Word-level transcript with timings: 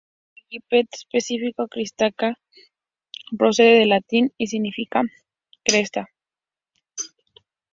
El 0.49 0.57
epíteto 0.57 0.89
específico 0.97 1.67
"cristata" 1.67 2.39
procede 3.37 3.81
del 3.81 3.89
latín 3.89 4.33
y 4.35 4.47
significa 4.47 5.03
cresta. 5.63 6.09